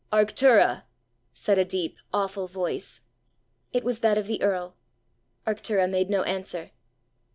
"Arctura," 0.11 0.85
said 1.31 1.59
a 1.59 1.63
deep, 1.63 1.99
awful 2.11 2.47
voice. 2.47 3.01
It 3.71 3.83
was 3.83 3.99
that 3.99 4.17
of 4.17 4.25
the 4.25 4.41
earl. 4.41 4.75
Arctura 5.45 5.87
made 5.87 6.09
no 6.09 6.23
answer. 6.23 6.71